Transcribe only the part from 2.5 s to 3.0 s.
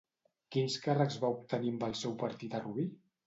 a Rubí?